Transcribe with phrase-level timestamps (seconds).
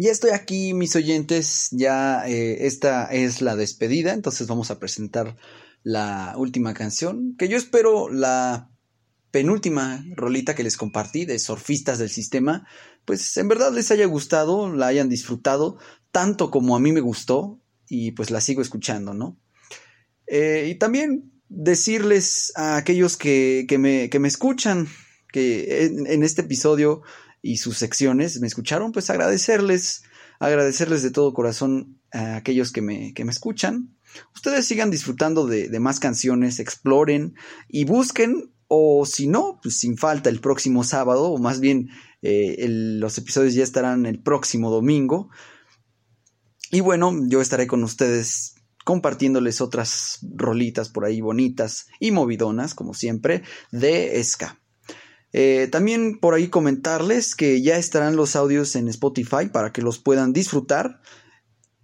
[0.00, 5.36] Ya estoy aquí, mis oyentes, ya eh, esta es la despedida, entonces vamos a presentar
[5.82, 8.70] la última canción, que yo espero la
[9.32, 12.64] penúltima rolita que les compartí de Surfistas del Sistema,
[13.04, 15.78] pues en verdad les haya gustado, la hayan disfrutado,
[16.12, 19.36] tanto como a mí me gustó, y pues la sigo escuchando, ¿no?
[20.28, 24.86] Eh, y también decirles a aquellos que, me, que me, escuchan,
[25.32, 27.02] que en, este episodio
[27.42, 30.02] y sus secciones me escucharon, pues agradecerles,
[30.38, 33.96] agradecerles de todo corazón a aquellos que me, que me escuchan.
[34.34, 37.34] Ustedes sigan disfrutando de, más canciones, exploren
[37.68, 41.90] y busquen, o si no, pues sin falta el próximo sábado, o más bien
[42.22, 45.30] eh, los episodios ya estarán el próximo domingo.
[46.70, 52.94] Y bueno, yo estaré con ustedes compartiéndoles otras rolitas por ahí bonitas y movidonas, como
[52.94, 54.58] siempre, de Ska.
[55.32, 59.98] Eh, también por ahí comentarles que ya estarán los audios en Spotify para que los
[59.98, 61.00] puedan disfrutar.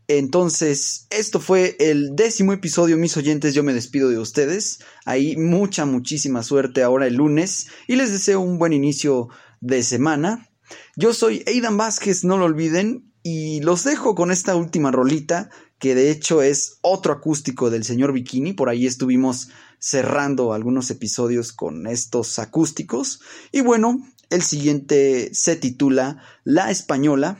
[0.06, 3.54] Entonces, esto fue el décimo episodio, mis oyentes.
[3.54, 4.80] Yo me despido de ustedes.
[5.04, 9.28] Ahí mucha, muchísima suerte ahora el lunes y les deseo un buen inicio
[9.60, 10.50] de semana.
[10.96, 15.48] Yo soy Aidan Vázquez, no lo olviden, y los dejo con esta última rolita,
[15.84, 18.54] que de hecho es otro acústico del señor Bikini.
[18.54, 23.20] Por ahí estuvimos cerrando algunos episodios con estos acústicos.
[23.52, 27.38] Y bueno, el siguiente se titula La Española.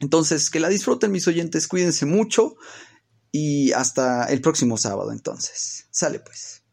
[0.00, 2.56] Entonces, que la disfruten mis oyentes, cuídense mucho
[3.30, 5.86] y hasta el próximo sábado entonces.
[5.92, 6.64] Sale pues.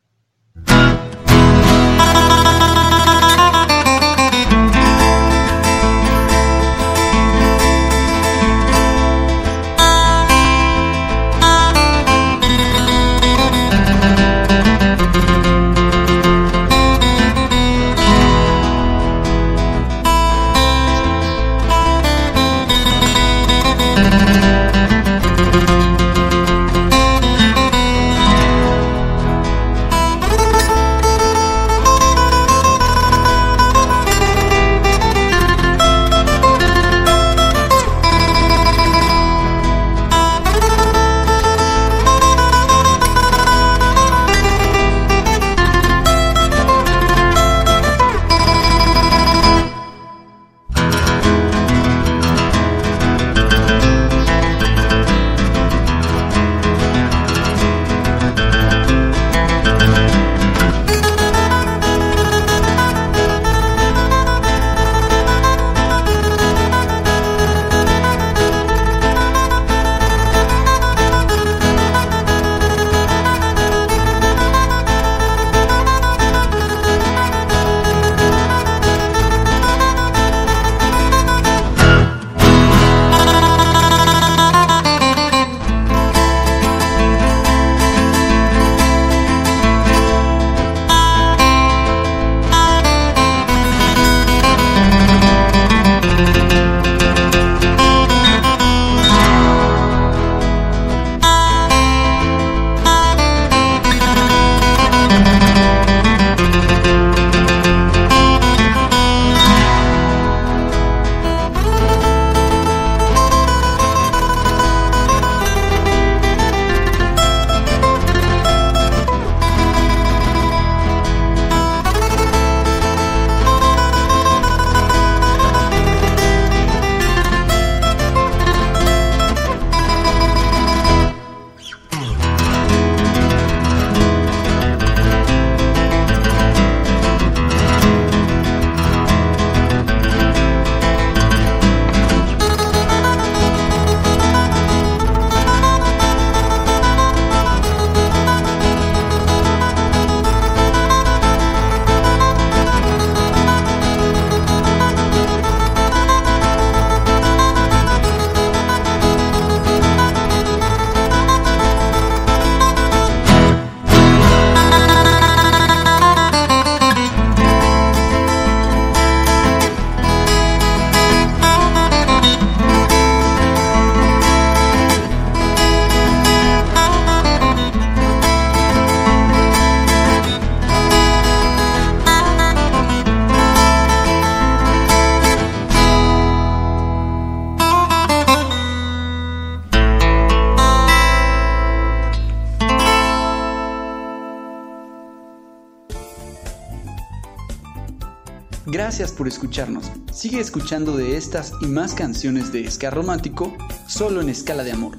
[198.75, 199.89] Gracias por escucharnos.
[200.11, 203.55] Sigue escuchando de estas y más canciones de ska romántico
[203.87, 204.97] solo en escala de amor.